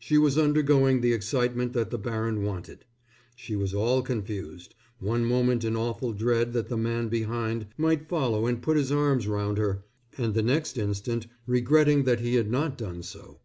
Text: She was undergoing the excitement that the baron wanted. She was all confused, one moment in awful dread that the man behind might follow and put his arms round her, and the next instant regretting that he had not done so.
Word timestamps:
She 0.00 0.18
was 0.18 0.36
undergoing 0.36 1.00
the 1.00 1.12
excitement 1.12 1.74
that 1.74 1.90
the 1.90 1.96
baron 1.98 2.42
wanted. 2.42 2.84
She 3.36 3.54
was 3.54 3.72
all 3.72 4.02
confused, 4.02 4.74
one 4.98 5.24
moment 5.24 5.62
in 5.62 5.76
awful 5.76 6.12
dread 6.12 6.52
that 6.54 6.66
the 6.68 6.76
man 6.76 7.06
behind 7.06 7.68
might 7.78 8.08
follow 8.08 8.46
and 8.46 8.60
put 8.60 8.76
his 8.76 8.90
arms 8.90 9.28
round 9.28 9.58
her, 9.58 9.84
and 10.18 10.34
the 10.34 10.42
next 10.42 10.76
instant 10.76 11.28
regretting 11.46 12.02
that 12.02 12.18
he 12.18 12.34
had 12.34 12.50
not 12.50 12.76
done 12.76 13.04
so. 13.04 13.38